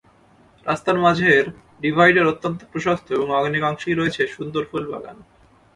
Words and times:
রাস্তার 0.65 0.97
মাঝের 0.99 1.43
ডিভাইডার 1.81 2.31
অত্যন্ত 2.33 2.59
প্রশস্ত 2.71 3.07
এবং 3.11 3.27
অনেক 3.39 3.61
অংশেই 3.63 3.95
রয়েছে 3.95 4.21
সুন্দর 4.27 4.63
ফুলবাগান। 4.71 5.17